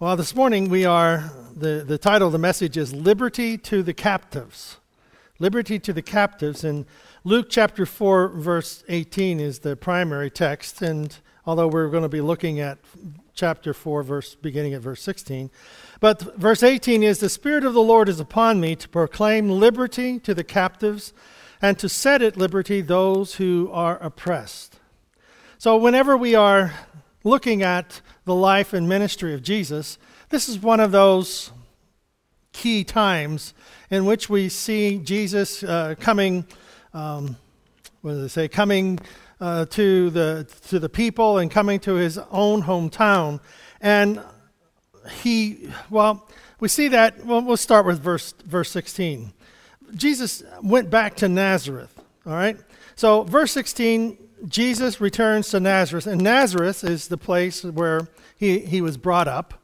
[0.00, 3.92] Well, this morning we are, the, the title of the message is Liberty to the
[3.92, 4.76] Captives.
[5.40, 6.62] Liberty to the Captives.
[6.62, 6.86] And
[7.24, 10.82] Luke chapter 4, verse 18 is the primary text.
[10.82, 12.78] And although we're going to be looking at
[13.34, 15.50] chapter 4, verse beginning at verse 16.
[15.98, 20.20] But verse 18 is The Spirit of the Lord is upon me to proclaim liberty
[20.20, 21.12] to the captives
[21.60, 24.78] and to set at liberty those who are oppressed.
[25.58, 26.72] So, whenever we are
[27.24, 29.98] looking at the life and ministry of Jesus,
[30.30, 31.50] this is one of those
[32.52, 33.54] key times
[33.90, 36.46] in which we see Jesus uh, coming,
[36.92, 37.36] um,
[38.02, 38.98] what do they say, coming
[39.40, 43.40] uh, to, the, to the people and coming to his own hometown.
[43.80, 44.20] And
[45.22, 46.28] he, well,
[46.60, 49.32] we see that, well, we'll start with verse, verse 16.
[49.94, 51.94] Jesus went back to Nazareth,
[52.26, 52.58] all right?
[52.96, 58.80] So, verse 16 Jesus returns to Nazareth, and Nazareth is the place where he, he
[58.80, 59.54] was brought up.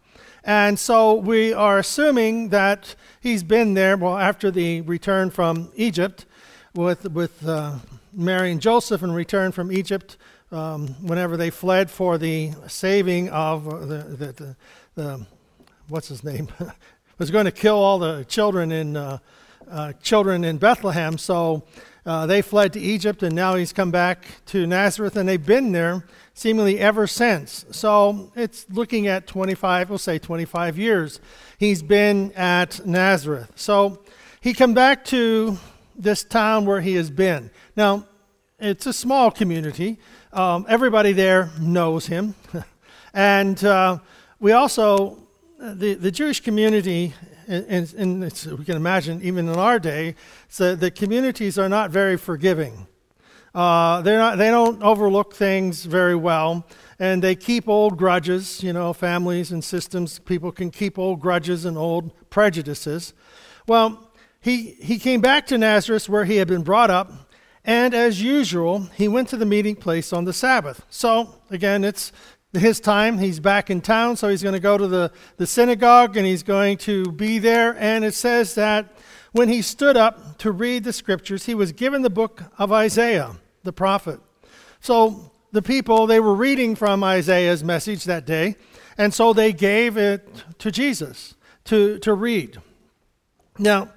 [0.42, 6.26] And so we are assuming that he's been there, well, after the return from Egypt
[6.74, 7.76] with, with uh,
[8.12, 10.16] Mary and Joseph and return from Egypt
[10.52, 14.56] um, whenever they fled for the saving of the, the, the,
[14.94, 15.26] the
[15.88, 16.48] what's his name?
[17.18, 19.18] was going to kill all the children in, uh,
[19.70, 21.16] uh, children in Bethlehem.
[21.16, 21.64] So
[22.06, 25.72] uh, they fled to Egypt, and now he's come back to Nazareth, and they've been
[25.72, 27.64] there seemingly ever since.
[27.70, 31.20] So it's looking at 25, we'll say 25 years.
[31.58, 33.52] He's been at Nazareth.
[33.56, 34.02] So
[34.40, 35.56] he come back to
[35.96, 37.50] this town where he has been.
[37.76, 38.06] Now,
[38.58, 39.98] it's a small community.
[40.32, 42.34] Um, everybody there knows him.
[43.14, 43.98] and uh,
[44.40, 45.26] we also,
[45.58, 47.14] the, the Jewish community
[47.48, 48.20] and, and
[48.58, 50.14] we can imagine even in our day,
[50.48, 52.86] so the communities are not very forgiving.
[53.54, 56.66] Uh, they're not, they don't overlook things very well,
[56.98, 58.62] and they keep old grudges.
[58.62, 63.14] You know, families and systems, people can keep old grudges and old prejudices.
[63.68, 67.12] Well, he, he came back to Nazareth where he had been brought up,
[67.64, 70.84] and as usual, he went to the meeting place on the Sabbath.
[70.90, 72.12] So, again, it's
[72.54, 73.18] his time.
[73.18, 76.42] He's back in town, so he's going to go to the, the synagogue and he's
[76.42, 77.76] going to be there.
[77.78, 78.92] And it says that
[79.32, 83.36] when he stood up to read the scriptures, he was given the book of Isaiah,
[83.64, 84.20] the prophet.
[84.80, 88.56] So the people, they were reading from Isaiah's message that day,
[88.96, 90.28] and so they gave it
[90.58, 91.34] to Jesus
[91.64, 92.58] to, to read.
[93.58, 93.90] Now,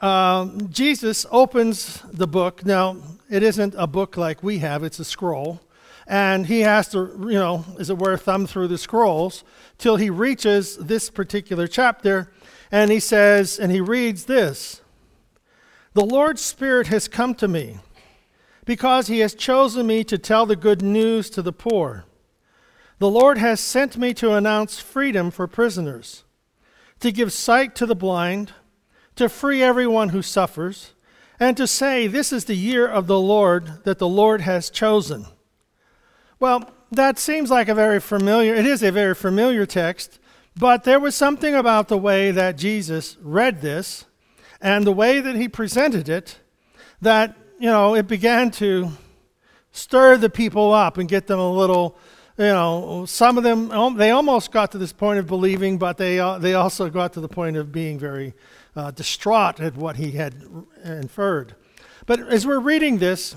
[0.00, 2.66] um, Jesus opens the book.
[2.66, 2.96] Now,
[3.30, 5.60] it isn't a book like we have, it's a scroll
[6.06, 9.44] and he has to, you know, as it were, thumb through the scrolls
[9.78, 12.30] till he reaches this particular chapter,
[12.70, 14.82] and he says, and he reads this
[15.94, 17.78] The Lord's Spirit has come to me
[18.64, 22.04] because he has chosen me to tell the good news to the poor.
[22.98, 26.24] The Lord has sent me to announce freedom for prisoners,
[27.00, 28.52] to give sight to the blind,
[29.16, 30.92] to free everyone who suffers,
[31.40, 35.26] and to say, This is the year of the Lord that the Lord has chosen.
[36.44, 40.18] Well, that seems like a very familiar, it is a very familiar text,
[40.54, 44.04] but there was something about the way that Jesus read this
[44.60, 46.40] and the way that he presented it
[47.00, 48.90] that, you know, it began to
[49.72, 51.96] stir the people up and get them a little,
[52.36, 56.20] you know, some of them, they almost got to this point of believing, but they,
[56.20, 58.34] uh, they also got to the point of being very
[58.76, 60.34] uh, distraught at what he had
[60.84, 61.54] inferred.
[62.04, 63.34] But as we're reading this,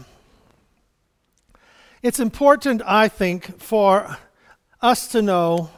[2.08, 4.18] it's important, I think, for
[4.82, 5.72] us to know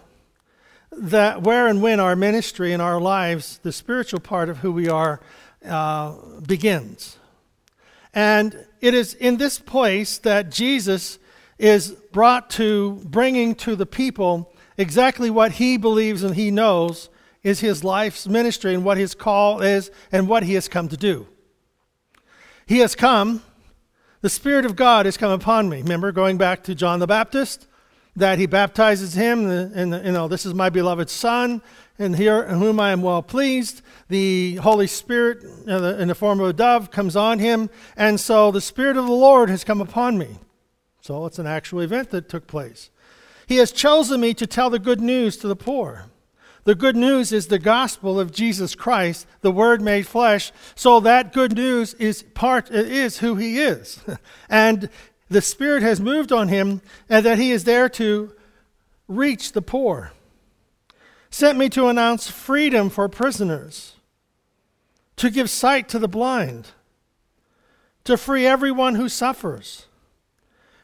[0.91, 4.87] that where and when our ministry and our lives, the spiritual part of who we
[4.87, 5.21] are,
[5.65, 6.13] uh,
[6.45, 7.17] begins.
[8.13, 11.17] And it is in this place that Jesus
[11.57, 17.09] is brought to bringing to the people exactly what he believes and he knows
[17.41, 20.97] is his life's ministry and what his call is and what he has come to
[20.97, 21.25] do.
[22.67, 23.41] He has come
[24.21, 25.81] the Spirit of God has come upon me.
[25.81, 27.67] Remember, going back to John the Baptist,
[28.15, 31.61] that he baptizes him, and, you know, this is my beloved Son,
[31.97, 33.81] and here in whom I am well pleased.
[34.09, 38.61] The Holy Spirit, in the form of a dove, comes on him, and so the
[38.61, 40.37] Spirit of the Lord has come upon me.
[41.01, 42.89] So it's an actual event that took place.
[43.47, 46.05] He has chosen me to tell the good news to the poor.
[46.69, 50.51] The good news is the gospel of Jesus Christ, the Word made flesh.
[50.75, 53.99] So that good news is part is who He is,
[54.51, 54.87] and
[55.29, 58.35] the Spirit has moved on Him, and that He is there to
[59.07, 60.11] reach the poor.
[61.31, 63.93] Sent me to announce freedom for prisoners,
[65.15, 66.67] to give sight to the blind,
[68.03, 69.87] to free everyone who suffers,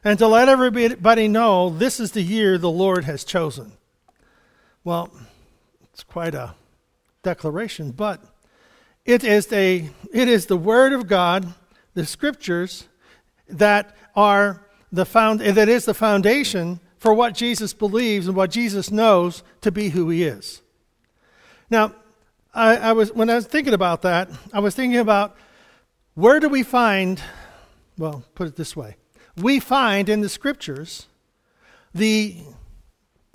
[0.04, 3.74] and to let everybody know this is the year the Lord has chosen.
[4.84, 5.12] Well
[5.95, 6.56] It's quite a
[7.24, 8.21] declaration, but
[9.06, 11.53] it is, a, it is the Word of God,
[11.94, 12.89] the Scriptures,
[13.47, 18.92] that are the found, that is the foundation for what Jesus believes and what Jesus
[18.92, 20.62] knows to be who He is.
[21.69, 21.95] Now,
[22.53, 25.38] I, I was when I was thinking about that, I was thinking about
[26.15, 27.21] where do we find,
[27.97, 28.97] well, put it this way,
[29.38, 31.07] we find in the Scriptures
[31.94, 32.36] the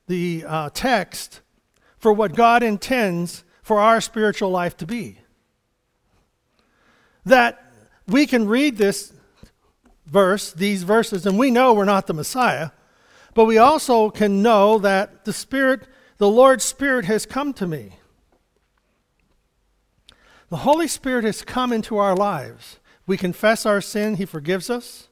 [0.09, 1.41] the uh, text
[2.01, 5.19] for what God intends for our spiritual life to be.
[7.25, 7.73] That
[8.09, 9.13] we can read this
[10.07, 12.71] verse, these verses, and we know we're not the Messiah,
[13.35, 15.87] but we also can know that the Spirit,
[16.17, 18.01] the Lord's Spirit, has come to me.
[20.49, 22.81] The Holy Spirit has come into our lives.
[23.07, 25.10] We confess our sin, He forgives us.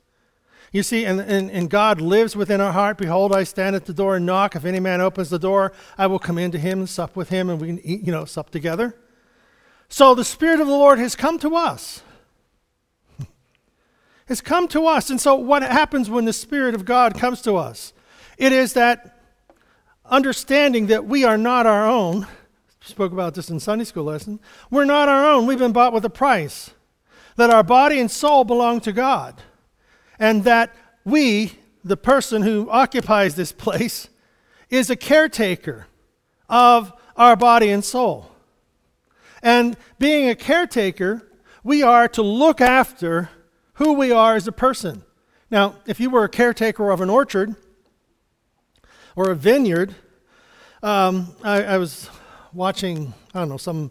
[0.73, 2.99] You see, and, and, and, God lives within our heart.
[2.99, 4.55] Behold, I stand at the door and knock.
[4.55, 7.49] If any man opens the door, I will come into him and sup with him,
[7.49, 8.94] and we can eat, you know, sup together.
[9.88, 12.03] So the Spirit of the Lord has come to us.
[14.26, 15.09] has come to us.
[15.09, 17.94] And so what happens when the Spirit of God comes to us?
[18.37, 19.19] It is that
[20.05, 22.26] understanding that we are not our own.
[22.82, 24.38] spoke about this in Sunday school lesson.
[24.70, 25.47] We're not our own.
[25.47, 26.73] We've been bought with a price.
[27.37, 29.41] That our body and soul belong to God
[30.19, 30.75] and that
[31.05, 31.53] we,
[31.85, 34.09] the person who occupies this place,
[34.70, 35.87] is a caretaker
[36.49, 38.31] of our body and soul.
[39.43, 41.23] And being a caretaker,
[41.62, 43.31] we are to look after
[43.75, 45.05] who we are as a person.
[45.50, 47.55] Now, if you were a caretaker of an orchard
[49.17, 49.94] or a vineyard,
[50.82, 52.11] um, I, I, was
[52.53, 53.91] watching, I don't know, some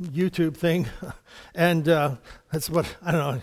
[0.00, 0.86] YouTube thing,
[1.54, 2.16] and uh,
[2.52, 3.42] that's what, I don't know,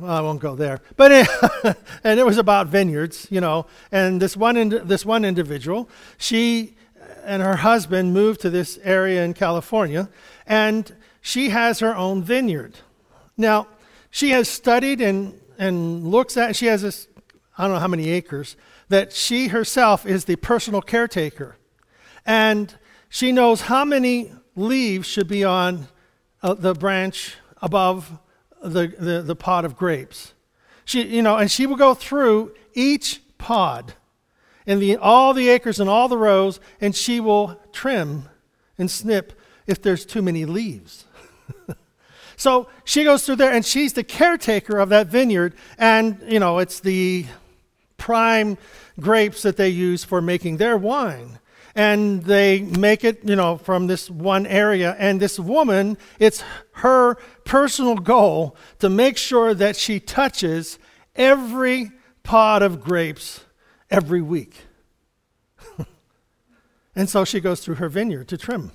[0.00, 0.80] well, I won't go there.
[0.96, 1.12] But
[2.04, 3.66] and it was about vineyards, you know.
[3.90, 6.76] And this one ind- this one individual, she
[7.24, 10.08] and her husband moved to this area in California,
[10.46, 12.76] and she has her own vineyard.
[13.36, 13.68] Now,
[14.10, 16.56] she has studied and and looks at.
[16.56, 17.08] She has this
[17.56, 18.56] I don't know how many acres
[18.88, 21.56] that she herself is the personal caretaker,
[22.24, 22.74] and
[23.08, 25.88] she knows how many leaves should be on
[26.42, 28.18] uh, the branch above
[28.62, 30.34] the, the, the pod of grapes.
[30.84, 33.94] She, you know, and she will go through each pod
[34.66, 38.28] and the, all the acres and all the rows, and she will trim
[38.76, 39.32] and snip
[39.66, 41.04] if there's too many leaves.
[42.36, 46.58] so she goes through there, and she's the caretaker of that vineyard, and, you know,
[46.58, 47.24] it's the
[47.96, 48.58] prime
[49.00, 51.38] grapes that they use for making their wine
[51.78, 54.96] and they make it, you know, from this one area.
[54.98, 56.42] And this woman, it's
[56.72, 57.14] her
[57.44, 60.80] personal goal to make sure that she touches
[61.14, 61.92] every
[62.24, 63.44] pod of grapes
[63.92, 64.56] every week.
[66.96, 68.72] and so she goes through her vineyard to trim.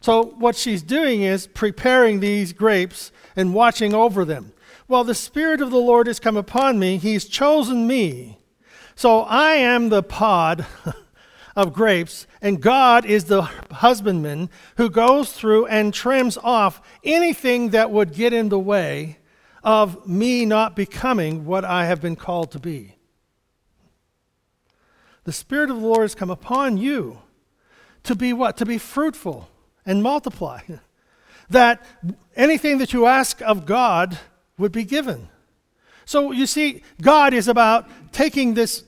[0.00, 4.54] So, what she's doing is preparing these grapes and watching over them.
[4.86, 8.38] Well, the Spirit of the Lord has come upon me, He's chosen me.
[8.94, 10.64] So, I am the pod
[11.58, 17.90] of grapes, and God is the husbandman who goes through and trims off anything that
[17.90, 19.18] would get in the way
[19.64, 22.94] of me not becoming what I have been called to be.
[25.24, 27.18] The Spirit of the Lord has come upon you
[28.04, 28.56] to be what?
[28.58, 29.48] To be fruitful
[29.84, 30.60] and multiply.
[31.50, 31.84] that
[32.36, 34.16] anything that you ask of God
[34.58, 35.28] would be given.
[36.04, 38.84] So you see, God is about taking this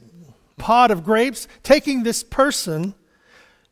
[0.61, 2.95] pod of grapes, taking this person,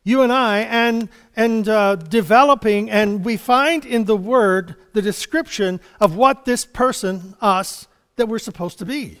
[0.03, 5.79] you and I, and, and uh, developing, and we find in the Word the description
[6.01, 9.19] of what this person, us, that we're supposed to be.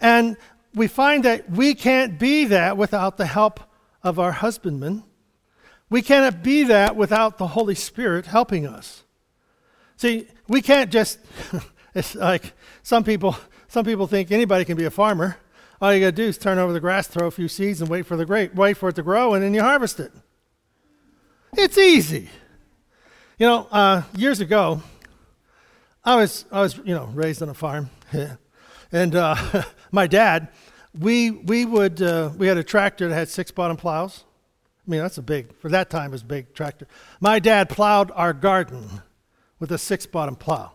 [0.00, 0.36] And
[0.74, 3.60] we find that we can't be that without the help
[4.02, 5.04] of our husbandman.
[5.90, 9.04] We cannot be that without the Holy Spirit helping us.
[9.96, 11.18] See, we can't just,
[11.94, 12.52] it's like
[12.82, 13.36] some people,
[13.68, 15.36] some people think anybody can be a farmer.
[15.80, 17.90] All you got to do is turn over the grass, throw a few seeds, and
[17.90, 20.12] wait for the grape, wait for it to grow, and then you harvest it.
[21.54, 22.30] It's easy.
[23.38, 24.82] You know, uh, years ago,
[26.04, 27.90] I was I was you know raised on a farm,
[28.92, 30.48] and uh, my dad,
[30.98, 34.24] we we would uh, we had a tractor that had six bottom plows.
[34.86, 36.86] I mean that's a big for that time it was a big tractor.
[37.20, 39.02] My dad plowed our garden
[39.58, 40.72] with a six bottom plow.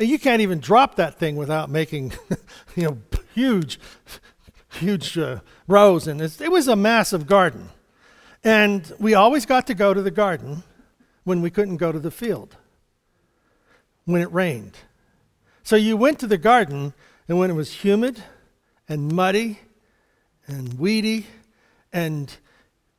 [0.00, 2.12] You can't even drop that thing without making,
[2.76, 2.98] you know,
[3.34, 3.78] huge,
[4.72, 6.08] huge uh, rows.
[6.08, 7.68] And it was a massive garden.
[8.42, 10.62] And we always got to go to the garden
[11.24, 12.56] when we couldn't go to the field,
[14.06, 14.78] when it rained.
[15.62, 16.94] So you went to the garden,
[17.28, 18.22] and when it was humid
[18.88, 19.60] and muddy
[20.46, 21.26] and weedy
[21.92, 22.34] And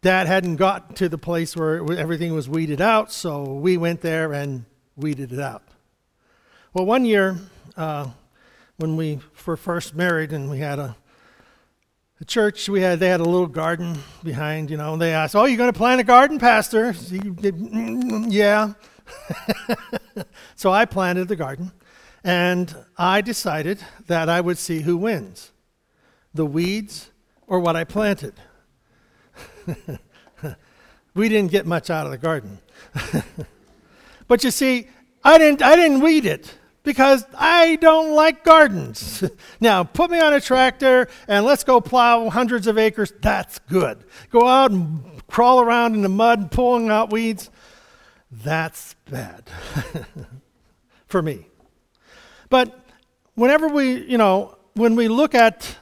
[0.01, 4.34] dad hadn't got to the place where everything was weeded out, so we went there
[4.34, 4.65] and
[4.96, 5.63] weeded it out.
[6.74, 7.38] Well, one year,
[7.75, 8.08] uh,
[8.78, 10.96] when we were first married and we had a,
[12.22, 15.36] a church, we had they had a little garden behind, you know, and they asked,
[15.36, 16.96] "Oh, you're going to plant a garden, Pastor?"
[18.30, 18.72] yeah.
[20.56, 21.74] so I planted the garden,
[22.24, 25.51] and I decided that I would see who wins,
[26.34, 27.12] the weeds
[27.48, 28.36] or what I planted.
[31.16, 32.60] we didn't get much out of the garden.
[34.30, 34.88] but you see,
[35.22, 39.23] I didn't, I didn't weed it because I don't like gardens.
[39.59, 43.13] now, put me on a tractor and let's go plow hundreds of acres.
[43.21, 44.03] That's good.
[44.29, 47.50] Go out and crawl around in the mud and pulling out weeds.
[48.31, 49.50] That's bad
[51.07, 51.47] for me.
[52.50, 52.79] But
[53.35, 55.77] whenever we, you know, when we look at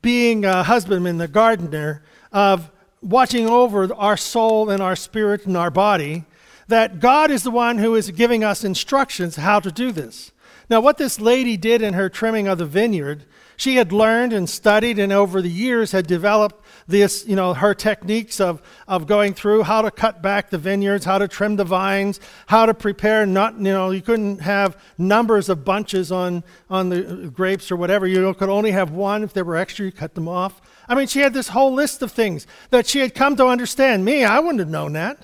[0.00, 2.02] being a husbandman, the gardener,
[2.32, 6.24] of watching over our soul and our spirit and our body,
[6.68, 10.32] that God is the one who is giving us instructions how to do this.
[10.70, 13.24] Now, what this lady did in her trimming of the vineyard,
[13.56, 17.74] she had learned and studied and over the years had developed this, you know, her
[17.74, 21.64] techniques of, of going through how to cut back the vineyards, how to trim the
[21.64, 26.90] vines, how to prepare not, you know, you couldn't have numbers of bunches on, on
[26.90, 28.06] the uh, grapes or whatever.
[28.06, 29.24] You could only have one.
[29.24, 30.60] If there were extra, you cut them off.
[30.86, 34.04] I mean, she had this whole list of things that she had come to understand.
[34.04, 35.18] Me, I wouldn't have known that.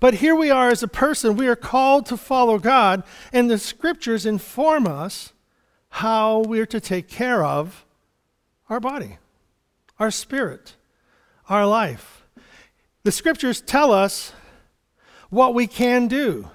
[0.00, 3.58] But here we are as a person, we are called to follow God, and the
[3.58, 5.34] scriptures inform us
[5.90, 7.84] how we're to take care of
[8.70, 9.18] our body,
[9.98, 10.76] our spirit,
[11.48, 12.24] our life.
[13.02, 14.32] The scriptures tell us
[15.28, 16.48] what we can do.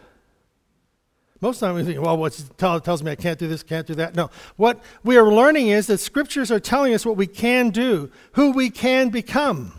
[1.42, 3.62] Most of the time we think, well, what tell, tells me I can't do this,
[3.62, 4.16] can't do that.
[4.16, 4.32] No.
[4.56, 8.52] What we are learning is that scriptures are telling us what we can do, who
[8.52, 9.74] we can become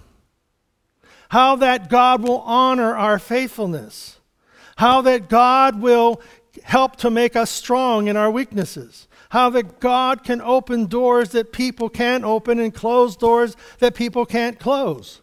[1.30, 4.18] how that God will honor our faithfulness,
[4.76, 6.21] how that God will
[6.62, 11.52] help to make us strong in our weaknesses, how that God can open doors that
[11.52, 15.21] people can't open and close doors that people can't close,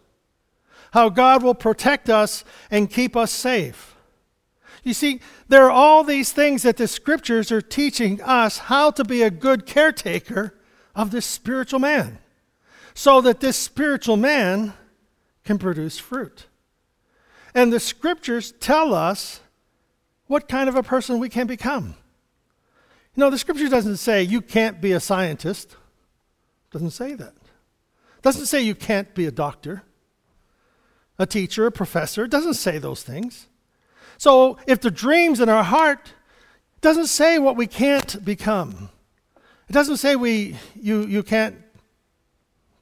[0.91, 3.95] how God will protect us and keep us safe.
[4.83, 9.05] You see, there are all these things that the scriptures are teaching us how to
[9.05, 10.60] be a good caretaker
[10.93, 12.19] of this spiritual man,
[12.93, 14.74] so that this spiritual man
[15.43, 16.47] can produce fruit.
[17.53, 19.41] And the scriptures tell us
[20.27, 21.95] what kind of a person we can become.
[23.15, 25.75] You know, the scripture doesn't say you can't be a scientist.
[26.71, 27.33] Doesn't say that.
[28.21, 29.83] Doesn't say you can't be a doctor,
[31.19, 32.25] a teacher, a professor.
[32.25, 33.47] Doesn't say those things.
[34.17, 36.13] So if the dreams in our heart
[36.83, 38.89] doesn't say what we can't become.
[39.69, 41.55] It doesn't say we you you can't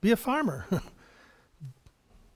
[0.01, 0.65] be a farmer.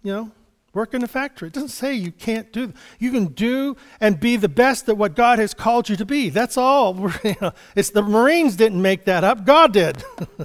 [0.05, 0.31] you know,
[0.71, 1.47] work in a factory.
[1.47, 2.73] It doesn't say you can't do.
[2.99, 6.29] You can do and be the best at what God has called you to be.
[6.29, 7.11] That's all.
[7.75, 9.45] It's the Marines didn't make that up.
[9.45, 10.03] God did.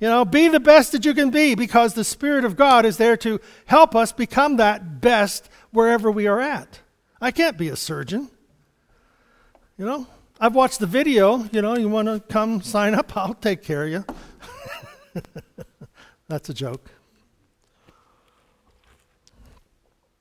[0.00, 2.96] you know, be the best that you can be because the Spirit of God is
[2.96, 6.80] there to help us become that best wherever we are at.
[7.20, 8.30] I can't be a surgeon.
[9.76, 10.06] You know,
[10.40, 11.44] I've watched the video.
[11.52, 13.14] You know, you want to come sign up?
[13.16, 14.04] I'll take care of you.
[16.28, 16.90] That's a joke.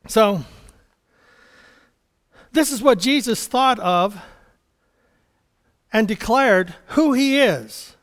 [0.08, 0.43] So,
[2.51, 4.22] this is what Jesus thought of
[5.93, 7.96] and declared who he is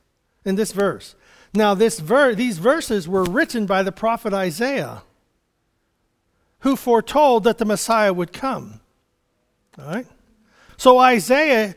[0.45, 1.15] in this verse.
[1.55, 5.03] Now, this ver- these verses were written by the prophet Isaiah,
[6.61, 8.81] who foretold that the Messiah would come.
[9.79, 10.07] All right?
[10.77, 11.75] So Isaiah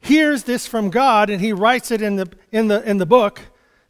[0.00, 3.40] hears this from God and he writes it in the, in the, in the book.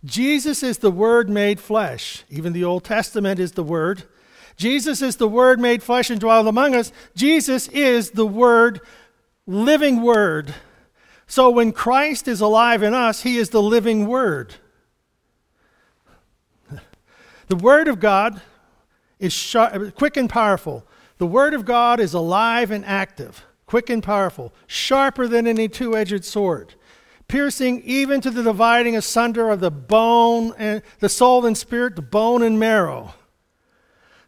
[0.05, 2.25] Jesus is the Word made flesh.
[2.29, 4.05] Even the Old Testament is the Word.
[4.57, 6.93] Jesus is the Word made flesh and dwelled among us.
[7.15, 8.81] Jesus is the Word,
[9.47, 10.55] living Word.
[11.27, 14.55] So when Christ is alive in us, He is the living Word.
[17.49, 18.41] The Word of God
[19.19, 20.87] is sharp, quick and powerful.
[21.19, 25.97] The Word of God is alive and active, quick and powerful, sharper than any two
[25.97, 26.75] edged sword,
[27.29, 32.03] piercing even to the dividing asunder of the bone and the soul and spirit, the
[32.03, 33.15] bone and marrow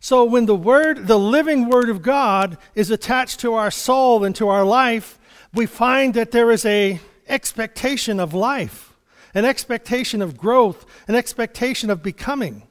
[0.05, 4.37] so when the word, the living word of God is attached to our soul and
[4.37, 5.19] to our life,
[5.55, 8.93] we find that there is a expectation of life,
[9.33, 12.65] an expectation of growth, an expectation of becoming.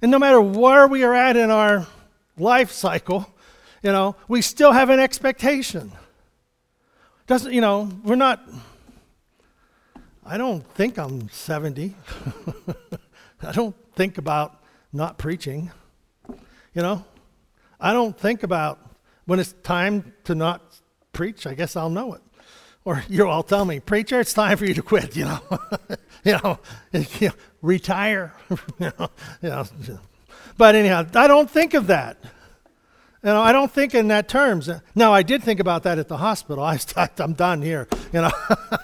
[0.00, 1.88] And no matter where we are at in our
[2.38, 3.34] life cycle,
[3.82, 5.90] you know, we still have an expectation.
[7.26, 8.40] Doesn't, you know, we're not
[10.24, 11.96] I don't think I'm 70.
[13.42, 15.72] I don't think about not preaching.
[16.74, 17.04] You know,
[17.80, 18.78] I don't think about
[19.26, 20.80] when it's time to not
[21.12, 21.46] preach.
[21.46, 22.22] I guess I'll know it.
[22.84, 25.16] Or you'll all tell me, preacher, it's time for you to quit.
[25.16, 25.40] You know,
[26.24, 26.58] you know,
[27.62, 28.34] retire.
[28.50, 29.64] you, know, you know.
[30.56, 32.18] But anyhow, I don't think of that.
[33.24, 34.68] You know, I don't think in that terms.
[34.94, 36.62] Now, I did think about that at the hospital.
[36.62, 36.78] I,
[37.16, 37.88] I'm done here.
[38.12, 38.30] You know,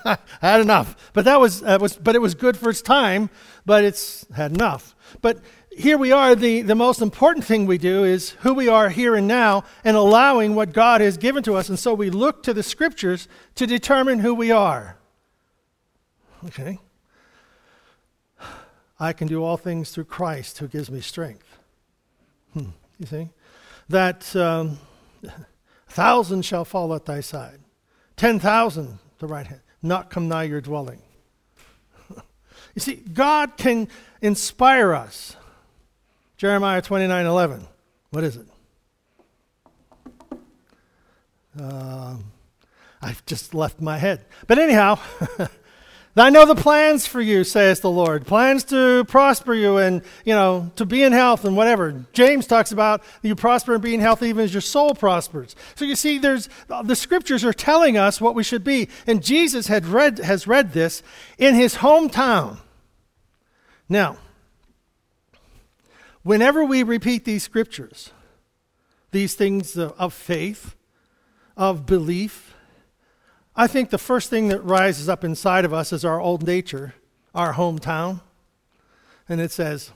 [0.06, 0.96] I had enough.
[1.12, 3.28] But that was, uh, was, but it was good for its time.
[3.66, 4.96] But it's had enough.
[5.20, 5.40] But
[5.80, 6.34] here we are.
[6.34, 9.96] The, the most important thing we do is who we are here and now, and
[9.96, 11.68] allowing what God has given to us.
[11.68, 14.96] And so we look to the Scriptures to determine who we are.
[16.46, 16.78] Okay.
[18.98, 21.58] I can do all things through Christ who gives me strength.
[22.52, 23.28] Hmm, you see?
[23.90, 24.78] that um,
[25.88, 27.58] thousand shall fall at thy side,
[28.16, 31.02] ten thousand the right hand, not come nigh your dwelling.
[32.74, 33.88] you see, God can
[34.22, 35.36] inspire us.
[36.40, 37.66] Jeremiah 29 11.
[38.12, 38.46] What is it?
[41.60, 42.16] Uh,
[43.02, 44.24] I've just left my head.
[44.46, 44.98] But anyhow,
[46.16, 48.26] I know the plans for you, says the Lord.
[48.26, 52.06] Plans to prosper you and, you know, to be in health and whatever.
[52.14, 55.54] James talks about you prosper and being healthy even as your soul prospers.
[55.74, 58.88] So you see, there's the scriptures are telling us what we should be.
[59.06, 61.02] And Jesus had read, has read this
[61.36, 62.60] in his hometown.
[63.90, 64.16] Now,
[66.22, 68.10] whenever we repeat these scriptures,
[69.10, 70.76] these things of faith,
[71.56, 72.54] of belief,
[73.56, 76.94] I think the first thing that rises up inside of us is our old nature,
[77.34, 78.20] our hometown.
[79.28, 79.90] And it says,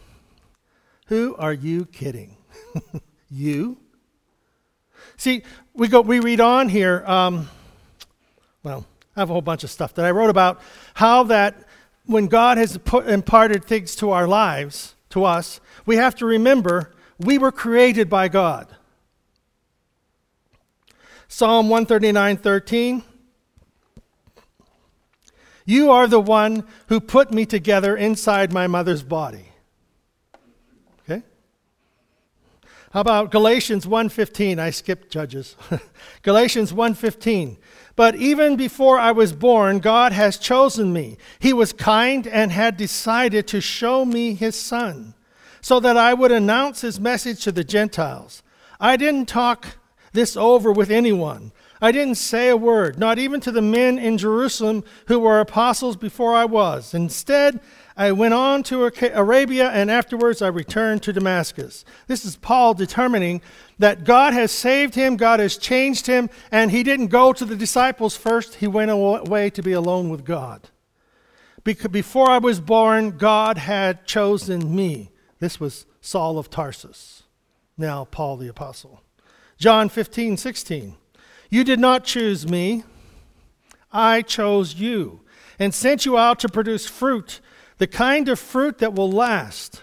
[1.07, 2.37] Who are you kidding?
[3.31, 3.78] you?
[5.16, 7.04] See, we, go, we read on here.
[7.07, 7.49] Um,
[8.62, 10.61] well, I have a whole bunch of stuff that I wrote about
[10.95, 11.57] how that
[12.07, 16.92] when God has put, imparted things to our lives, to us, we have to remember
[17.18, 18.66] we were created by God.
[21.28, 23.03] Psalm 139 13.
[25.64, 29.46] You are the one who put me together inside my mother's body.
[31.09, 31.22] Okay?
[32.94, 34.61] How about Galatians 1:15?
[34.61, 35.57] I skipped Judges.
[36.22, 37.57] Galatians 1:15.
[37.96, 41.16] But even before I was born, God has chosen me.
[41.40, 45.14] He was kind and had decided to show me his son
[45.61, 48.44] so that I would announce his message to the Gentiles.
[48.78, 49.76] I didn't talk
[50.12, 51.50] this over with anyone.
[51.83, 55.96] I didn't say a word, not even to the men in Jerusalem who were apostles
[55.96, 56.94] before I was.
[56.94, 57.61] Instead,
[57.96, 61.85] I went on to Arabia and afterwards I returned to Damascus.
[62.09, 63.40] This is Paul determining
[63.78, 67.54] that God has saved him, God has changed him, and he didn't go to the
[67.54, 68.57] disciples first.
[68.57, 70.68] He went away to be alone with God.
[71.62, 75.12] Before I was born, God had chosen me.
[75.38, 77.22] This was Saul of Tarsus,
[77.78, 79.00] now Paul the Apostle.
[79.57, 80.96] John 15, 16.
[81.48, 82.83] You did not choose me,
[83.92, 85.20] I chose you
[85.59, 87.40] and sent you out to produce fruit,
[87.79, 89.83] the kind of fruit that will last.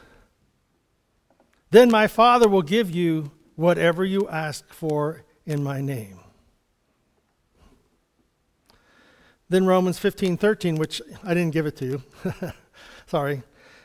[1.71, 6.19] Then my Father will give you whatever you ask for in my name.
[9.49, 12.03] Then Romans 15 13, which I didn't give it to you.
[13.05, 13.43] Sorry.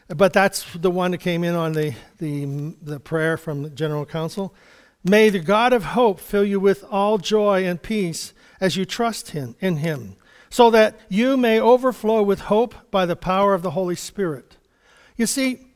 [0.08, 4.06] But that's the one that came in on the, the, the prayer from the General
[4.06, 4.54] Council.
[5.02, 9.30] May the God of hope fill you with all joy and peace as you trust
[9.30, 10.16] him in him,
[10.50, 14.56] so that you may overflow with hope by the power of the Holy Spirit.
[15.16, 15.66] You see,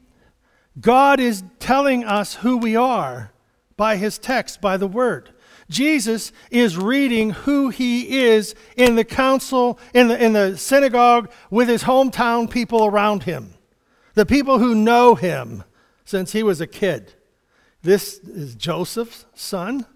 [0.80, 3.33] God is telling us who we are
[3.76, 5.30] by his text, by the word.
[5.68, 11.68] Jesus is reading who he is in the council, in the, in the synagogue, with
[11.68, 13.54] his hometown people around him,
[14.14, 15.64] the people who know him
[16.04, 17.14] since he was a kid.
[17.83, 19.87] This is Joseph's son,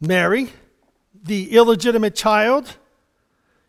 [0.00, 0.52] Mary,
[1.14, 2.76] the illegitimate child.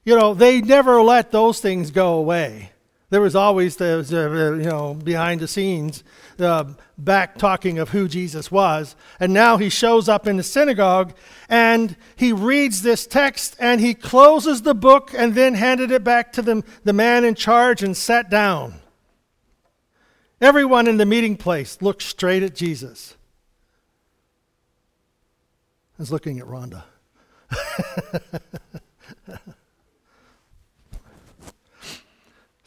[0.03, 2.71] You know, they never let those things go away.
[3.11, 4.05] There was always the,
[4.57, 6.03] you know, behind the scenes,
[6.39, 6.63] uh,
[6.97, 8.95] back talking of who Jesus was.
[9.19, 11.13] And now he shows up in the synagogue
[11.49, 16.31] and he reads this text and he closes the book and then handed it back
[16.33, 18.75] to the, the man in charge and sat down.
[20.39, 23.15] Everyone in the meeting place looked straight at Jesus
[25.97, 26.83] I was looking at Rhonda.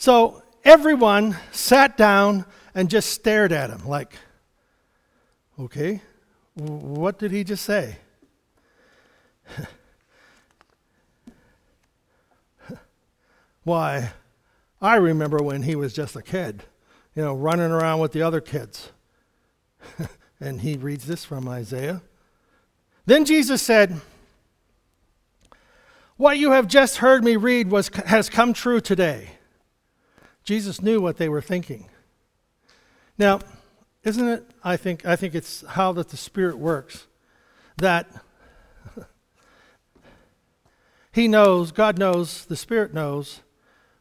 [0.04, 4.12] so everyone sat down and just stared at him, like,
[5.58, 6.02] okay,
[6.56, 7.96] what did he just say?
[13.64, 14.12] Why,
[14.78, 16.64] I remember when he was just a kid,
[17.14, 18.92] you know, running around with the other kids.
[20.38, 22.02] And he reads this from Isaiah.
[23.06, 24.02] Then Jesus said,
[26.18, 29.30] What you have just heard me read was, has come true today.
[30.44, 31.88] Jesus knew what they were thinking.
[33.16, 33.40] Now,
[34.02, 34.50] isn't it?
[34.62, 37.06] I think, I think it's how that the Spirit works.
[37.78, 38.08] That
[41.12, 43.40] He knows, God knows, the Spirit knows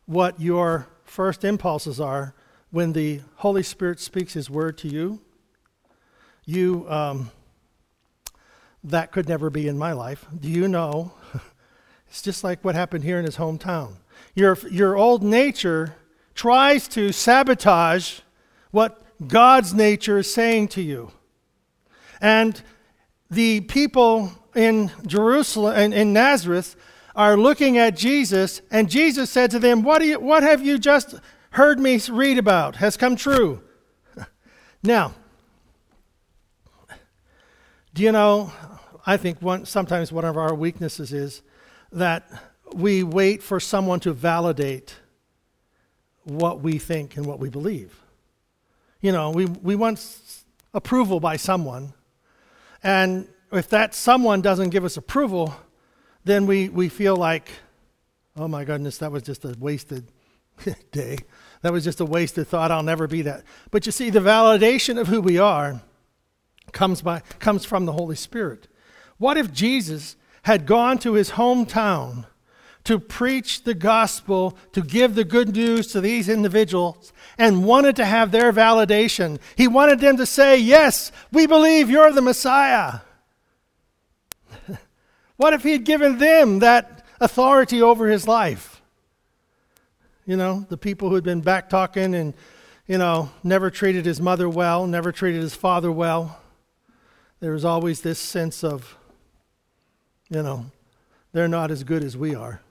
[0.05, 2.33] what your first impulses are
[2.71, 5.21] when the Holy Spirit speaks His word to you.
[6.43, 7.31] You, um,
[8.83, 10.25] that could never be in my life.
[10.37, 11.13] Do you know?
[12.09, 13.93] it's just like what happened here in his hometown.
[14.35, 15.95] Your, your old nature
[16.35, 18.19] tries to sabotage
[18.71, 21.11] what God's nature is saying to you.
[22.19, 22.61] And
[23.29, 26.75] the people in Jerusalem and in Nazareth
[27.15, 30.79] are looking at Jesus, and Jesus said to them, What, do you, what have you
[30.79, 31.15] just
[31.51, 32.77] heard me read about?
[32.77, 33.61] Has come true.
[34.83, 35.13] now,
[37.93, 38.51] do you know,
[39.05, 41.43] I think one, sometimes one of our weaknesses is
[41.91, 42.27] that
[42.73, 44.95] we wait for someone to validate
[46.23, 47.99] what we think and what we believe.
[49.01, 50.15] You know, we, we want
[50.73, 51.93] approval by someone,
[52.81, 55.55] and if that someone doesn't give us approval,
[56.23, 57.49] then we, we feel like,
[58.35, 60.07] oh my goodness, that was just a wasted
[60.91, 61.17] day.
[61.61, 62.71] That was just a wasted thought.
[62.71, 63.43] I'll never be that.
[63.71, 65.81] But you see, the validation of who we are
[66.71, 68.67] comes, by, comes from the Holy Spirit.
[69.17, 72.25] What if Jesus had gone to his hometown
[72.85, 78.05] to preach the gospel, to give the good news to these individuals, and wanted to
[78.05, 79.39] have their validation?
[79.55, 82.99] He wanted them to say, Yes, we believe you're the Messiah.
[85.37, 88.81] what if he had given them that authority over his life?
[90.25, 92.33] You know, the people who had been back talking and,
[92.87, 96.39] you know, never treated his mother well, never treated his father well
[97.43, 98.95] there was always this sense of,
[100.29, 100.67] you know,
[101.33, 102.61] they're not as good as we are.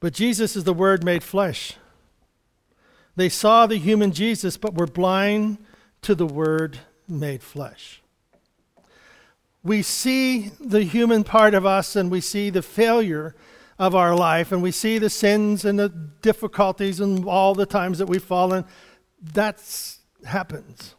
[0.00, 1.74] But Jesus is the Word made flesh.
[3.16, 5.58] They saw the human Jesus, but were blind
[6.02, 8.00] to the Word made flesh.
[9.64, 13.34] We see the human part of us and we see the failure
[13.78, 17.98] of our life and we see the sins and the difficulties and all the times
[17.98, 18.64] that we've fallen.
[19.34, 19.60] That
[20.24, 20.94] happens.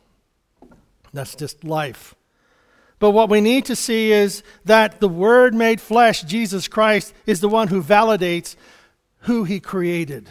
[1.13, 2.15] That's just life.
[2.99, 7.39] But what we need to see is that the Word made flesh, Jesus Christ, is
[7.39, 8.57] the one who validates
[9.21, 10.29] who He created.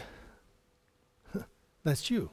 [1.83, 2.31] That's you.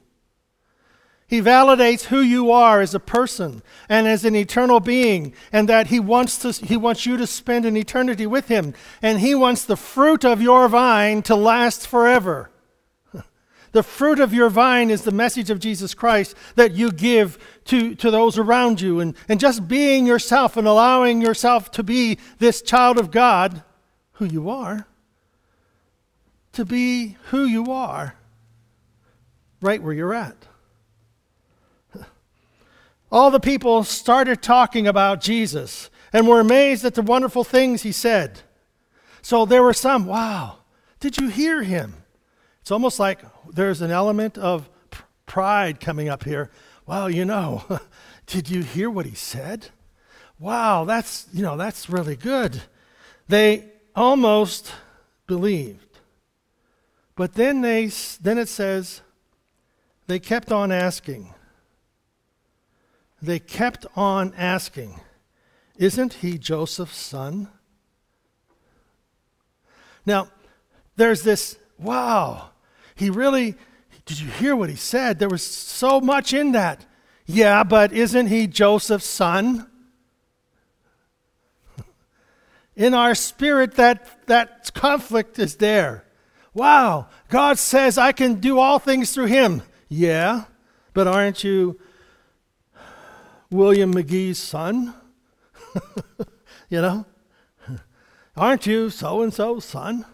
[1.27, 5.87] He validates who you are as a person and as an eternal being, and that
[5.87, 8.73] he wants, to, he wants you to spend an eternity with Him.
[9.01, 12.49] And He wants the fruit of your vine to last forever.
[13.73, 17.93] The fruit of your vine is the message of Jesus Christ that you give to,
[17.95, 19.01] to those around you.
[19.01, 23.63] And, and just being yourself and allowing yourself to be this child of God,
[24.13, 24.87] who you are,
[26.57, 28.15] to be who you are,
[29.61, 30.35] right where you're at.
[33.11, 37.91] All the people started talking about Jesus and were amazed at the wonderful things he
[37.91, 38.39] said.
[39.21, 40.57] So there were some, wow,
[40.99, 41.93] did you hear him?
[42.61, 43.19] It's almost like
[43.53, 44.67] there's an element of
[45.27, 46.49] pride coming up here.
[46.87, 47.81] Well, you know,
[48.25, 49.67] did you hear what he said?
[50.39, 52.63] Wow, that's, you know, that's really good.
[53.27, 53.65] They
[53.95, 54.71] almost
[55.27, 55.86] believed.
[57.17, 57.87] But then they
[58.21, 59.01] then it says
[60.05, 61.33] they kept on asking.
[63.21, 64.99] They kept on asking,
[65.75, 67.49] isn't he Joseph's son?
[70.05, 70.29] Now,
[70.95, 72.51] there's this wow,
[72.95, 73.55] he really,
[74.05, 75.17] did you hear what he said?
[75.17, 76.85] There was so much in that.
[77.25, 79.67] Yeah, but isn't he Joseph's son?
[82.75, 86.06] In our spirit, that, that conflict is there.
[86.57, 89.61] Wow, God says I can do all things through him.
[89.89, 90.45] Yeah,
[90.93, 91.79] but aren't you
[93.51, 94.93] William McGee's son?
[96.69, 97.05] you know?
[98.35, 100.05] Aren't you so and so's son?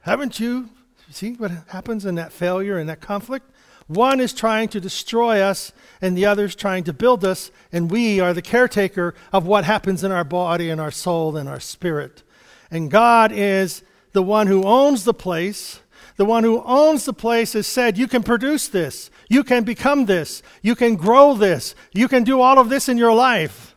[0.00, 0.70] Haven't you
[1.14, 3.48] See what happens in that failure and that conflict?
[3.86, 7.88] One is trying to destroy us, and the other is trying to build us, and
[7.88, 11.60] we are the caretaker of what happens in our body and our soul and our
[11.60, 12.24] spirit.
[12.68, 15.80] And God is the one who owns the place.
[16.16, 19.10] The one who owns the place has said, You can produce this.
[19.28, 20.42] You can become this.
[20.62, 21.74] You can grow this.
[21.92, 23.74] You can do all of this in your life.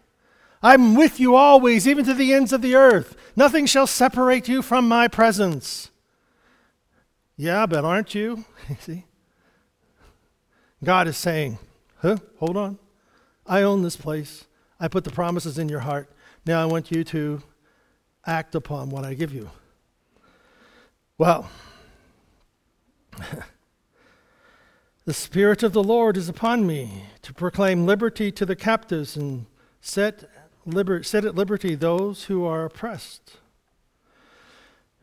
[0.62, 3.16] I'm with you always, even to the ends of the earth.
[3.36, 5.90] Nothing shall separate you from my presence.
[7.36, 8.46] Yeah, but aren't you?
[8.70, 9.06] You see?
[10.84, 11.58] God is saying,
[11.98, 12.18] huh?
[12.40, 12.78] Hold on.
[13.48, 14.46] I own this place.
[14.80, 16.12] I put the promises in your heart.
[16.46, 17.42] Now I want you to
[18.28, 19.50] act upon what I give you.
[21.20, 21.50] Well,
[25.06, 29.48] the Spirit of the Lord is upon me to proclaim liberty to the captives and
[29.82, 30.30] set,
[30.64, 33.38] liber- set at liberty those who are oppressed.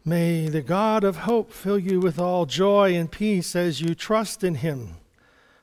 [0.05, 4.45] May the God of hope fill you with all joy and peace as you trust
[4.45, 4.91] in him,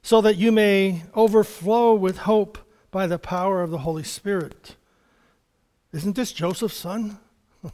[0.02, 2.58] so that you may overflow with hope
[2.90, 4.76] by the power of the Holy Spirit.
[5.94, 7.20] Isn't this Joseph's son?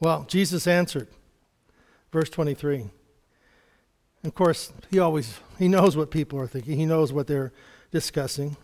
[0.00, 1.08] well, Jesus answered,
[2.12, 2.86] verse 23.
[4.24, 6.76] Of course, he always he knows what people are thinking.
[6.76, 7.52] He knows what they're
[7.90, 8.56] discussing.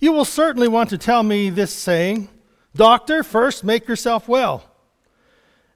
[0.00, 2.28] You will certainly want to tell me this saying,
[2.74, 4.64] Doctor, first make yourself well.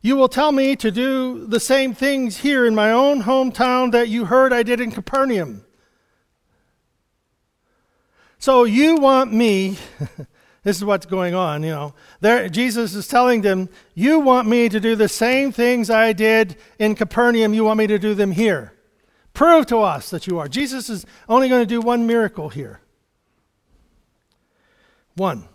[0.00, 4.08] You will tell me to do the same things here in my own hometown that
[4.08, 5.64] you heard I did in Capernaum.
[8.38, 9.78] So you want me,
[10.64, 11.94] this is what's going on, you know.
[12.20, 16.56] There, Jesus is telling them, You want me to do the same things I did
[16.78, 18.72] in Capernaum, you want me to do them here.
[19.34, 20.48] Prove to us that you are.
[20.48, 22.80] Jesus is only going to do one miracle here.
[25.16, 25.48] One.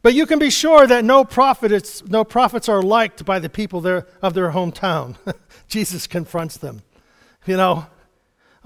[0.00, 3.80] But you can be sure that no, prophet no prophets are liked by the people
[3.80, 5.16] there, of their hometown.
[5.68, 6.82] Jesus confronts them.
[7.46, 7.86] You know,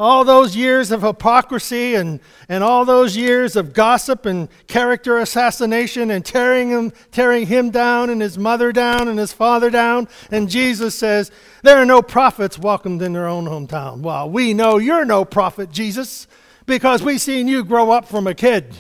[0.02, 6.10] all those years of hypocrisy and, and all those years of gossip and character assassination
[6.10, 10.08] and tearing him, tearing him down and his mother down and his father down.
[10.32, 11.30] And Jesus says,
[11.62, 14.00] There are no prophets welcomed in their own hometown.
[14.00, 16.26] Well, we know you're no prophet, Jesus,
[16.66, 18.74] because we've seen you grow up from a kid.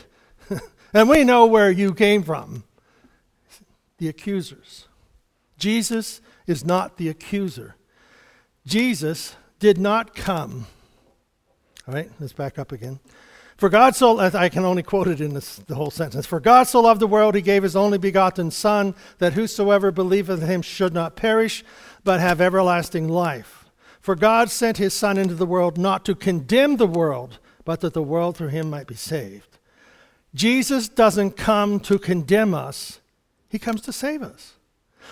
[0.94, 2.64] And we know where you came from
[3.96, 4.88] the accusers.
[5.56, 7.76] Jesus is not the accuser.
[8.66, 10.66] Jesus did not come.
[11.86, 13.00] All right, let's back up again.
[13.56, 16.26] For God so, I can only quote it in this, the whole sentence.
[16.26, 20.42] For God so loved the world, he gave his only begotten Son, that whosoever believeth
[20.42, 21.64] in him should not perish,
[22.02, 23.70] but have everlasting life.
[24.00, 27.94] For God sent his Son into the world not to condemn the world, but that
[27.94, 29.58] the world through him might be saved.
[30.34, 33.00] Jesus doesn't come to condemn us,
[33.48, 34.54] he comes to save us.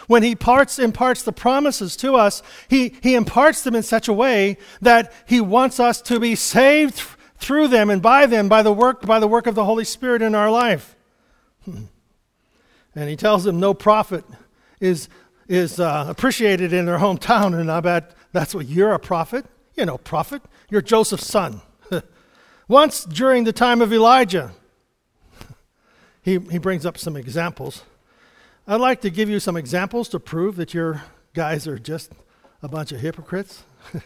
[0.07, 4.13] When he parts, imparts the promises to us, he, he imparts them in such a
[4.13, 7.03] way that he wants us to be saved
[7.37, 10.23] through them and by them by the work, by the work of the Holy Spirit
[10.23, 10.95] in our life.
[11.65, 11.85] Hmm.
[12.95, 14.25] And he tells them no prophet
[14.81, 15.09] is,
[15.49, 17.59] is uh, appreciated in their hometown.
[17.59, 19.47] And I bet that's what you're a prophet.
[19.75, 20.43] You're no prophet.
[20.71, 21.63] You're Joseph's son.
[22.69, 24.53] Once during the time of Elijah,
[26.23, 27.85] he, he brings up some examples.
[28.67, 31.03] I'd like to give you some examples to prove that your
[31.35, 32.13] guys are just
[32.63, 33.65] a bunch of hypocrites.
[33.95, 34.01] I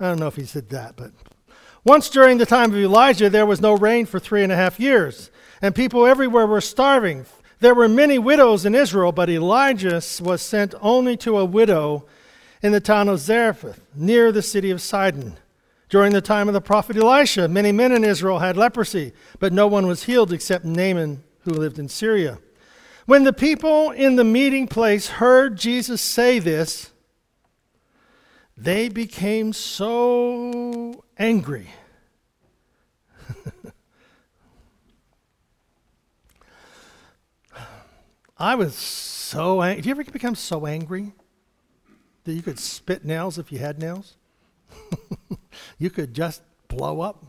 [0.00, 1.12] don't know if he said that, but
[1.84, 4.80] once during the time of Elijah, there was no rain for three and a half
[4.80, 7.26] years, and people everywhere were starving.
[7.60, 12.06] There were many widows in Israel, but Elijah was sent only to a widow
[12.62, 15.36] in the town of Zarephath, near the city of Sidon.
[15.90, 19.66] During the time of the prophet Elisha, many men in Israel had leprosy, but no
[19.66, 22.38] one was healed except Naaman who lived in Syria.
[23.06, 26.90] When the people in the meeting place heard Jesus say this,
[28.56, 31.68] they became so angry.
[38.38, 39.82] I was so angry.
[39.82, 41.12] Did you ever become so angry
[42.24, 44.16] that you could spit nails if you had nails?
[45.78, 47.22] you could just blow up?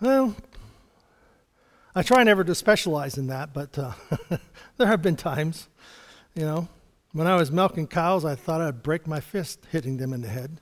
[0.00, 0.36] Well,
[1.94, 3.92] I try never to specialize in that, but uh,
[4.76, 5.68] there have been times,
[6.34, 6.68] you know,
[7.12, 10.28] when I was milking cows, I thought I'd break my fist hitting them in the
[10.28, 10.60] head.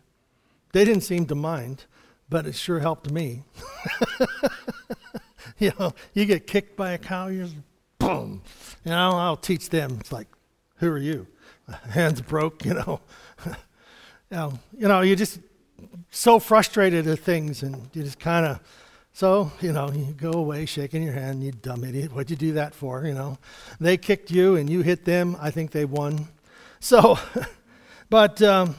[0.73, 1.85] They didn't seem to mind,
[2.31, 3.43] but it sure helped me.
[5.59, 7.57] you know, you get kicked by a cow, you just
[7.99, 8.43] boom.
[8.85, 9.99] You know, I'll teach them.
[10.01, 10.29] It's like,
[10.77, 11.27] who are you?
[11.91, 13.01] Hands broke, you know.
[13.47, 13.53] you
[14.31, 15.41] know, you know, you're just
[16.11, 18.61] so frustrated at things, and you just kind of
[19.19, 22.13] so, you know, you go away shaking your hand, you dumb idiot.
[22.13, 23.05] What'd you do that for?
[23.05, 23.37] You know,
[23.81, 25.37] they kicked you and you hit them.
[25.41, 26.29] I think they won.
[26.79, 27.19] So,
[28.11, 28.77] but, um,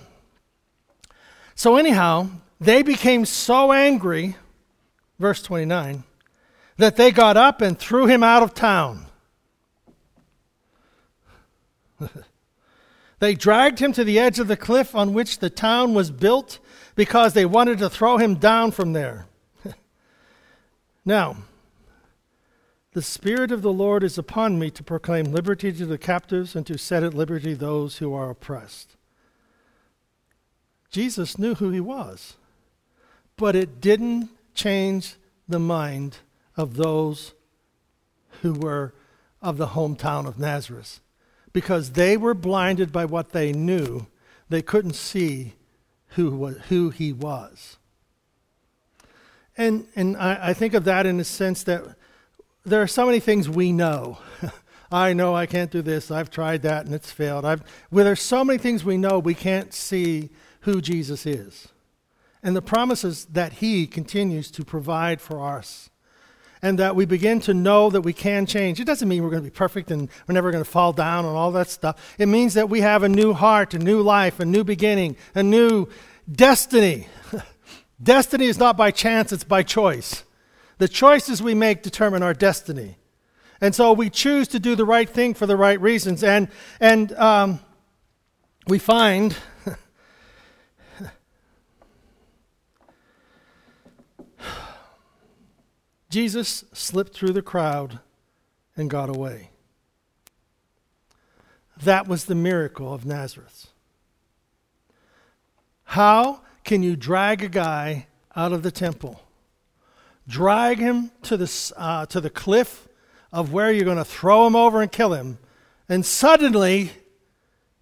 [1.55, 4.37] so anyhow, they became so angry,
[5.19, 6.05] verse 29,
[6.77, 9.07] that they got up and threw him out of town.
[13.19, 16.59] they dragged him to the edge of the cliff on which the town was built
[16.95, 19.25] because they wanted to throw him down from there.
[21.05, 21.37] Now,
[22.93, 26.65] the Spirit of the Lord is upon me to proclaim liberty to the captives and
[26.67, 28.95] to set at liberty those who are oppressed.
[30.89, 32.35] Jesus knew who he was,
[33.37, 35.15] but it didn't change
[35.47, 36.17] the mind
[36.57, 37.33] of those
[38.41, 38.93] who were
[39.41, 40.99] of the hometown of Nazareth.
[41.53, 44.07] Because they were blinded by what they knew,
[44.49, 45.53] they couldn't see
[46.09, 47.77] who, was, who he was.
[49.59, 51.83] And, and I, I think of that in the sense that
[52.63, 54.17] there are so many things we know.
[54.91, 56.09] I know I can't do this.
[56.09, 57.43] I've tried that and it's failed.
[57.43, 60.29] I've, well, so many things we know we can't see
[60.61, 61.67] who Jesus is.
[62.41, 65.89] And the promises that he continues to provide for us.
[66.61, 68.79] And that we begin to know that we can change.
[68.79, 71.25] It doesn't mean we're going to be perfect and we're never going to fall down
[71.25, 72.15] and all that stuff.
[72.17, 75.43] It means that we have a new heart, a new life, a new beginning, a
[75.43, 75.89] new
[76.31, 77.09] destiny.
[78.01, 80.23] destiny is not by chance, it's by choice.
[80.77, 82.97] The choices we make determine our destiny.
[83.61, 86.23] And so we choose to do the right thing for the right reasons.
[86.23, 86.47] And,
[86.79, 87.59] and um,
[88.67, 89.35] we find
[96.09, 97.99] Jesus slipped through the crowd
[98.77, 99.49] and got away.
[101.83, 103.67] That was the miracle of Nazareth.
[105.83, 109.21] How can you drag a guy out of the temple?
[110.27, 112.87] Drag him to the, uh, to the cliff
[113.31, 115.37] of where you're going to throw him over and kill him,
[115.87, 116.91] and suddenly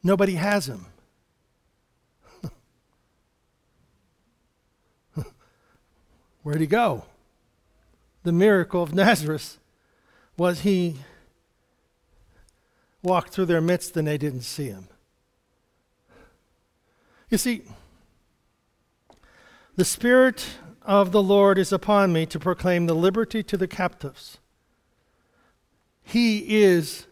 [0.03, 0.85] nobody has him.
[6.43, 7.05] Where'd he go?
[8.23, 9.57] The miracle of Nazareth
[10.37, 10.97] was he
[13.01, 14.87] walked through their midst and they didn't see him.
[17.29, 17.63] You see,
[19.77, 20.45] the Spirit
[20.81, 24.39] of the Lord is upon me to proclaim the liberty to the captives
[26.07, 27.05] he is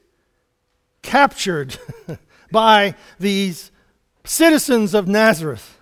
[1.01, 1.77] captured
[2.51, 3.71] by these
[4.23, 5.77] citizens of Nazareth.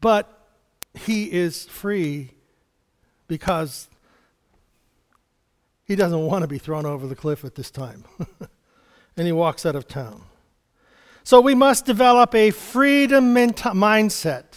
[0.00, 0.48] But
[0.94, 2.30] he is free
[3.28, 3.88] because
[5.84, 8.04] he doesn't want to be thrown over the cliff at this time.
[9.16, 10.22] and he walks out of town.
[11.22, 14.49] So we must develop a freedom mindset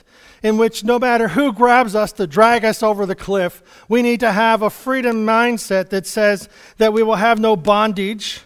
[0.43, 4.19] in which no matter who grabs us to drag us over the cliff, we need
[4.19, 8.41] to have a freedom mindset that says that we will have no bondage,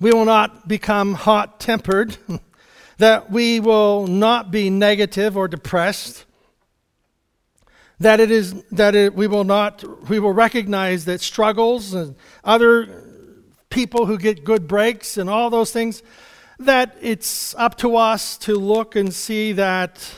[0.00, 2.16] we will not become hot tempered,
[2.96, 6.24] that we will not be negative or depressed.
[7.98, 12.14] That it is that it, we will not we will recognize that struggles and
[12.44, 13.04] other
[13.70, 16.02] people who get good breaks and all those things
[16.58, 20.10] that it's up to us to look and see that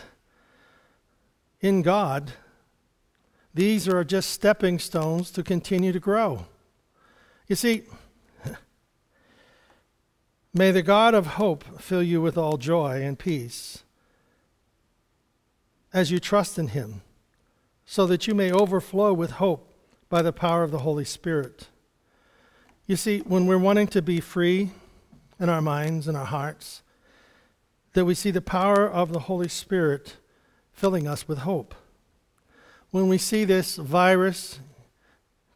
[1.61, 2.33] in God,
[3.55, 6.47] these are just stepping stones to continue to grow.
[7.49, 7.83] You see,
[10.55, 13.83] may the God of hope fill you with all joy and peace
[15.93, 17.01] as you trust in him,
[17.87, 19.73] so that you may overflow with hope
[20.09, 21.69] by the power of the Holy Spirit.
[22.87, 24.71] You see, when we're wanting to be free
[25.41, 26.83] in our minds and our hearts,
[27.95, 30.17] that we see the power of the Holy Spirit
[30.79, 31.75] filling us with hope.
[32.93, 34.61] When we see this virus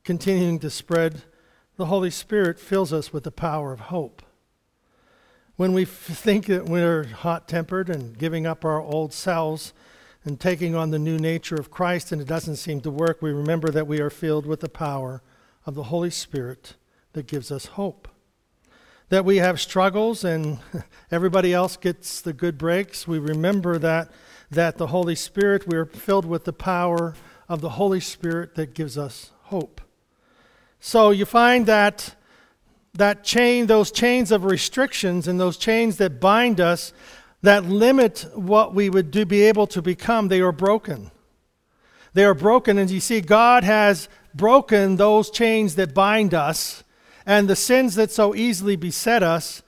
[0.02, 1.22] continuing to spread,
[1.76, 4.22] the Holy Spirit fills us with the power of hope.
[5.54, 9.72] When we f- think that we're hot tempered and giving up our old selves
[10.24, 13.30] and taking on the new nature of Christ and it doesn't seem to work, we
[13.30, 15.22] remember that we are filled with the power
[15.64, 16.74] of the Holy Spirit
[17.12, 18.08] that gives us hope.
[19.08, 20.58] That we have struggles and
[21.12, 24.10] everybody else gets the good breaks, we remember that
[24.52, 27.14] that the Holy Spirit, we are filled with the power
[27.48, 29.80] of the Holy Spirit that gives us hope.
[30.80, 32.14] So you find that
[32.94, 36.92] that chain, those chains of restrictions and those chains that bind us,
[37.40, 41.10] that limit what we would do, be able to become, they are broken.
[42.12, 46.84] They are broken, and you see, God has broken those chains that bind us
[47.24, 49.62] and the sins that so easily beset us.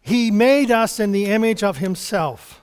[0.00, 2.62] He made us in the image of Himself.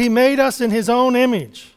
[0.00, 1.74] He made us in His own image.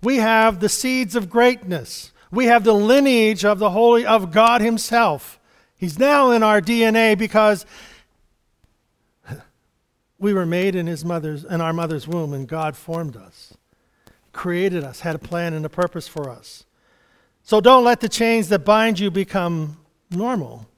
[0.00, 2.12] We have the seeds of greatness.
[2.30, 5.40] We have the lineage of the Holy of God Himself.
[5.76, 7.66] He's now in our DNA because
[10.20, 13.54] we were made in His mother's in our mother's womb, and God formed us,
[14.32, 16.64] created us, had a plan and a purpose for us.
[17.42, 19.78] So don't let the chains that bind you become
[20.12, 20.68] normal.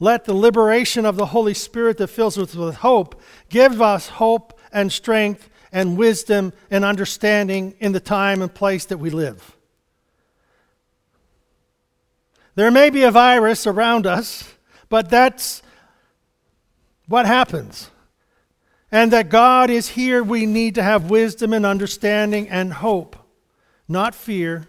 [0.00, 4.58] Let the liberation of the Holy Spirit that fills us with hope give us hope
[4.72, 9.54] and strength and wisdom and understanding in the time and place that we live.
[12.54, 14.54] There may be a virus around us,
[14.88, 15.62] but that's
[17.08, 17.90] what happens.
[18.90, 23.16] And that God is here, we need to have wisdom and understanding and hope
[23.88, 24.66] not fear,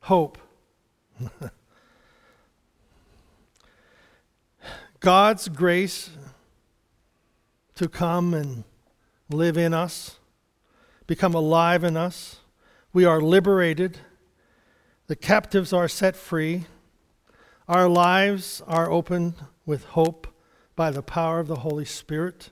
[0.00, 0.38] hope.
[5.00, 6.08] God's grace
[7.74, 8.64] to come and
[9.30, 10.18] live in us,
[11.06, 12.40] become alive in us.
[12.92, 13.98] We are liberated.
[15.06, 16.66] The captives are set free.
[17.68, 19.34] Our lives are opened
[19.66, 20.26] with hope
[20.76, 22.50] by the power of the Holy Spirit.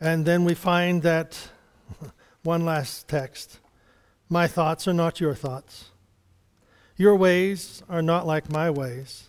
[0.00, 1.50] And then we find that
[2.42, 3.60] one last text
[4.28, 5.90] My thoughts are not your thoughts.
[6.96, 9.28] Your ways are not like my ways.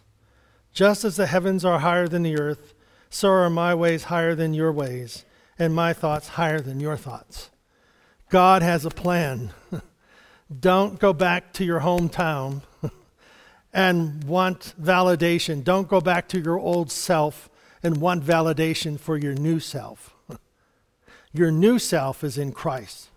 [0.74, 2.74] Just as the heavens are higher than the earth,
[3.10, 5.26] so are my ways higher than your ways,
[5.60, 7.50] and my thoughts higher than your thoughts.
[8.30, 9.52] God has a plan.
[10.60, 12.62] Don't go back to your hometown
[13.74, 15.64] and want validation.
[15.64, 17.50] Don't go back to your old self
[17.84, 20.14] and want validation for your new self.
[21.34, 23.10] Your new self is in Christ.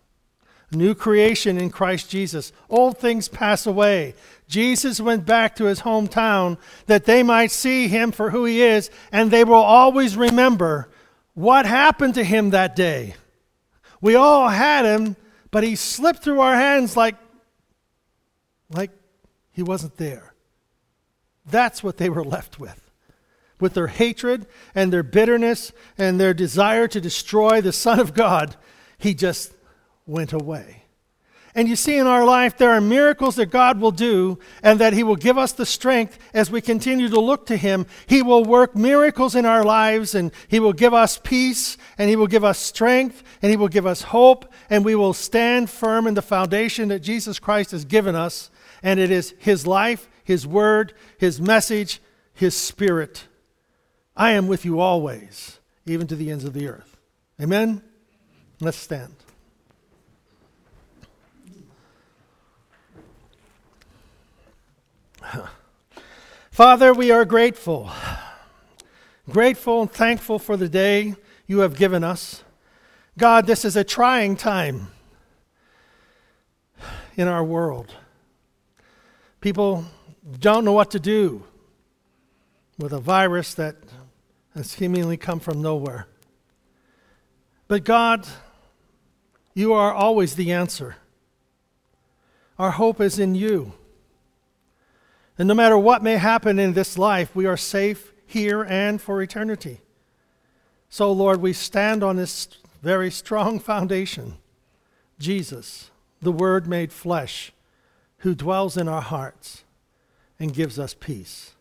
[0.73, 2.53] New creation in Christ Jesus.
[2.69, 4.15] Old things pass away.
[4.47, 8.91] Jesus went back to his hometown that they might see him for who he is,
[9.11, 10.90] and they will always remember
[11.35, 13.15] what happened to him that day.
[14.01, 15.17] We all had him,
[15.51, 17.17] but he slipped through our hands like,
[18.71, 18.91] like
[19.53, 20.35] he wasn't there.
[21.47, 22.91] That's what they were left with.
[23.59, 28.57] With their hatred and their bitterness and their desire to destroy the Son of God,
[28.97, 29.53] he just
[30.07, 30.80] went away.
[31.55, 34.93] And you see, in our life, there are miracles that God will do, and that
[34.93, 37.87] He will give us the strength as we continue to look to Him.
[38.07, 42.15] He will work miracles in our lives, and He will give us peace, and He
[42.15, 46.07] will give us strength, and He will give us hope, and we will stand firm
[46.07, 48.51] in the foundation that Jesus Christ has given us.
[48.83, 52.01] And it is His life, His word, His message,
[52.33, 53.27] His spirit.
[54.17, 56.97] I am with you always, even to the ends of the earth.
[57.41, 57.83] Amen?
[58.61, 59.15] Let's stand.
[66.51, 67.91] Father, we are grateful.
[69.29, 71.15] Grateful and thankful for the day
[71.47, 72.43] you have given us.
[73.19, 74.89] God, this is a trying time
[77.17, 77.95] in our world.
[79.41, 79.85] People
[80.39, 81.45] don't know what to do
[82.79, 83.77] with a virus that
[84.55, 86.07] has seemingly come from nowhere.
[87.69, 88.27] But God,
[89.55, 90.97] you are always the answer.
[92.59, 93.73] Our hope is in you.
[95.41, 99.23] And no matter what may happen in this life, we are safe here and for
[99.23, 99.81] eternity.
[100.91, 102.47] So, Lord, we stand on this
[102.83, 104.37] very strong foundation
[105.19, 107.53] Jesus, the Word made flesh,
[108.19, 109.65] who dwells in our hearts
[110.39, 111.55] and gives us peace.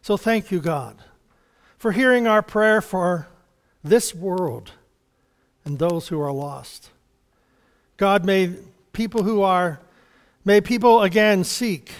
[0.00, 0.98] So, thank you, God,
[1.76, 3.26] for hearing our prayer for
[3.82, 4.70] this world
[5.64, 6.90] and those who are lost.
[7.96, 8.52] God, may
[8.92, 9.80] people who are,
[10.44, 11.90] may people again seek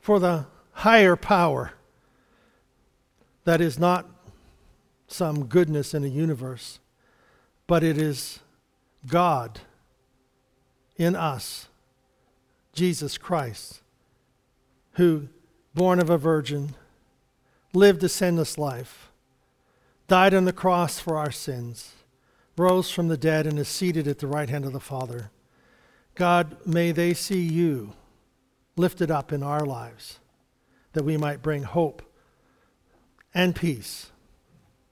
[0.00, 1.72] for the higher power
[3.44, 4.08] that is not
[5.06, 6.78] some goodness in a universe,
[7.66, 8.40] but it is
[9.06, 9.60] God
[10.96, 11.68] in us,
[12.72, 13.80] Jesus Christ,
[14.94, 15.28] who,
[15.74, 16.74] born of a virgin,
[17.72, 19.10] lived a sinless life,
[20.08, 21.92] died on the cross for our sins,
[22.56, 25.30] rose from the dead, and is seated at the right hand of the Father.
[26.14, 27.94] God, may they see you
[28.80, 30.18] lifted up in our lives,
[30.92, 32.02] that we might bring hope
[33.34, 34.10] and peace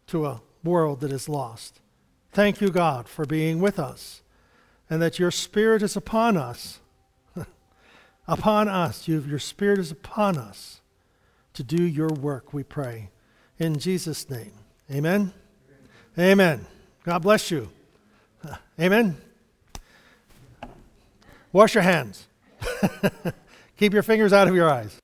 [0.07, 1.80] to a world that is lost.
[2.32, 4.22] Thank you, God, for being with us,
[4.89, 6.80] and that your Spirit is upon us.
[8.28, 9.09] upon us.
[9.09, 10.80] You, your Spirit is upon us
[11.55, 13.11] to do your work, we pray.
[13.59, 14.53] In Jesus' name.
[14.91, 15.32] Amen.
[16.16, 16.30] Amen.
[16.30, 16.66] Amen.
[17.03, 17.70] God bless you.
[18.80, 19.16] Amen.
[21.53, 22.26] Wash your hands.
[23.79, 24.99] Keep your fingers out of your eyes.